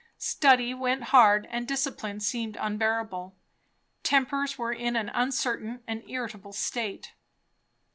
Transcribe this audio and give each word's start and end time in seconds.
Study 0.17 0.73
went 0.73 1.03
hard, 1.13 1.47
and 1.51 1.67
discipline 1.67 2.19
seemed 2.21 2.57
unbearable; 2.59 3.35
tempers 4.01 4.57
were 4.57 4.73
in 4.73 4.95
an 4.95 5.09
uncertain 5.09 5.83
and 5.85 6.03
irritable 6.09 6.53
state. 6.53 7.13